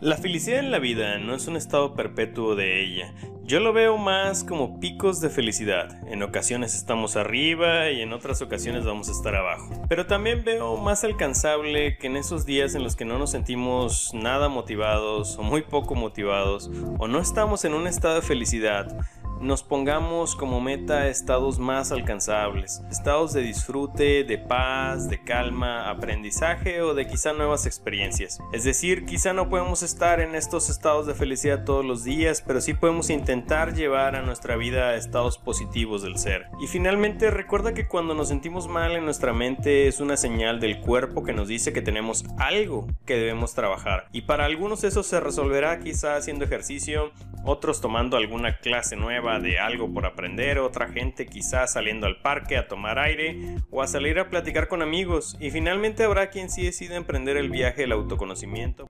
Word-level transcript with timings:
La 0.00 0.16
felicidad 0.16 0.60
en 0.60 0.70
la 0.70 0.78
vida 0.78 1.18
no 1.18 1.34
es 1.34 1.46
un 1.46 1.56
estado 1.56 1.94
perpetuo 1.94 2.54
de 2.54 2.82
ella. 2.82 3.12
Yo 3.42 3.60
lo 3.60 3.74
veo 3.74 3.98
más 3.98 4.44
como 4.44 4.80
picos 4.80 5.20
de 5.20 5.28
felicidad. 5.28 6.08
En 6.08 6.22
ocasiones 6.22 6.74
estamos 6.74 7.16
arriba 7.16 7.90
y 7.90 8.00
en 8.00 8.14
otras 8.14 8.40
ocasiones 8.40 8.86
vamos 8.86 9.10
a 9.10 9.12
estar 9.12 9.34
abajo. 9.34 9.68
Pero 9.90 10.06
también 10.06 10.42
veo 10.42 10.78
más 10.78 11.04
alcanzable 11.04 11.98
que 11.98 12.06
en 12.06 12.16
esos 12.16 12.46
días 12.46 12.74
en 12.74 12.82
los 12.82 12.96
que 12.96 13.04
no 13.04 13.18
nos 13.18 13.32
sentimos 13.32 14.12
nada 14.14 14.48
motivados 14.48 15.36
o 15.36 15.42
muy 15.42 15.60
poco 15.60 15.94
motivados 15.94 16.70
o 16.98 17.06
no 17.06 17.18
estamos 17.18 17.66
en 17.66 17.74
un 17.74 17.86
estado 17.86 18.14
de 18.14 18.22
felicidad, 18.22 18.96
nos 19.40 19.62
pongamos 19.62 20.36
como 20.36 20.60
meta 20.60 21.08
estados 21.08 21.58
más 21.58 21.92
alcanzables, 21.92 22.82
estados 22.90 23.32
de 23.32 23.40
disfrute, 23.40 24.24
de 24.24 24.38
paz, 24.38 25.08
de 25.08 25.22
calma, 25.22 25.88
aprendizaje 25.88 26.82
o 26.82 26.94
de 26.94 27.06
quizá 27.06 27.32
nuevas 27.32 27.66
experiencias. 27.66 28.38
Es 28.52 28.64
decir, 28.64 29.06
quizá 29.06 29.32
no 29.32 29.48
podemos 29.48 29.82
estar 29.82 30.20
en 30.20 30.34
estos 30.34 30.68
estados 30.68 31.06
de 31.06 31.14
felicidad 31.14 31.64
todos 31.64 31.84
los 31.84 32.04
días, 32.04 32.42
pero 32.46 32.60
sí 32.60 32.74
podemos 32.74 33.08
intentar 33.08 33.74
llevar 33.74 34.14
a 34.14 34.22
nuestra 34.22 34.56
vida 34.56 34.94
estados 34.94 35.38
positivos 35.38 36.02
del 36.02 36.18
ser. 36.18 36.46
Y 36.60 36.66
finalmente 36.66 37.30
recuerda 37.30 37.72
que 37.72 37.88
cuando 37.88 38.14
nos 38.14 38.28
sentimos 38.28 38.68
mal 38.68 38.94
en 38.94 39.04
nuestra 39.04 39.32
mente 39.32 39.88
es 39.88 40.00
una 40.00 40.16
señal 40.16 40.60
del 40.60 40.80
cuerpo 40.80 41.22
que 41.22 41.32
nos 41.32 41.48
dice 41.48 41.72
que 41.72 41.82
tenemos 41.82 42.24
algo 42.36 42.86
que 43.06 43.16
debemos 43.16 43.54
trabajar. 43.54 44.08
Y 44.12 44.22
para 44.22 44.44
algunos 44.44 44.84
eso 44.84 45.02
se 45.02 45.18
resolverá 45.18 45.80
quizá 45.80 46.16
haciendo 46.16 46.44
ejercicio, 46.44 47.12
otros 47.44 47.80
tomando 47.80 48.16
alguna 48.16 48.58
clase 48.58 48.96
nueva, 48.96 49.40
de 49.40 49.58
algo 49.58 49.92
por 49.92 50.06
aprender, 50.06 50.58
otra 50.58 50.88
gente 50.88 51.26
quizás 51.26 51.72
saliendo 51.72 52.06
al 52.06 52.20
parque 52.20 52.56
a 52.56 52.68
tomar 52.68 52.98
aire 52.98 53.56
o 53.70 53.82
a 53.82 53.86
salir 53.86 54.18
a 54.18 54.28
platicar 54.28 54.68
con 54.68 54.82
amigos 54.82 55.36
y 55.40 55.50
finalmente 55.50 56.04
habrá 56.04 56.30
quien 56.30 56.50
sí 56.50 56.64
decide 56.64 56.96
emprender 56.96 57.36
el 57.36 57.50
viaje 57.50 57.82
del 57.82 57.92
autoconocimiento. 57.92 58.86